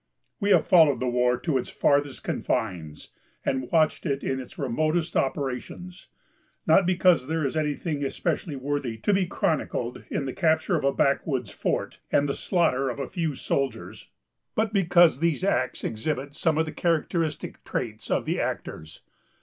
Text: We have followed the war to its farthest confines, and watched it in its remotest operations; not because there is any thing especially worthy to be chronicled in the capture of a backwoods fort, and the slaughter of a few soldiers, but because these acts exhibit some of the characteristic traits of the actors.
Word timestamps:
We 0.39 0.49
have 0.49 0.65
followed 0.67 0.99
the 0.99 1.05
war 1.07 1.37
to 1.37 1.59
its 1.59 1.69
farthest 1.69 2.23
confines, 2.23 3.09
and 3.45 3.71
watched 3.71 4.03
it 4.07 4.23
in 4.23 4.39
its 4.39 4.57
remotest 4.57 5.15
operations; 5.15 6.07
not 6.65 6.87
because 6.87 7.27
there 7.27 7.45
is 7.45 7.55
any 7.55 7.75
thing 7.75 8.03
especially 8.03 8.55
worthy 8.55 8.97
to 8.97 9.13
be 9.13 9.27
chronicled 9.27 10.03
in 10.09 10.25
the 10.25 10.33
capture 10.33 10.75
of 10.75 10.83
a 10.83 10.91
backwoods 10.91 11.51
fort, 11.51 11.99
and 12.11 12.27
the 12.27 12.33
slaughter 12.33 12.89
of 12.89 12.97
a 12.97 13.07
few 13.09 13.35
soldiers, 13.35 14.09
but 14.55 14.73
because 14.73 15.19
these 15.19 15.43
acts 15.43 15.83
exhibit 15.83 16.33
some 16.33 16.57
of 16.57 16.65
the 16.65 16.71
characteristic 16.71 17.63
traits 17.63 18.09
of 18.09 18.25
the 18.25 18.39
actors. 18.39 19.01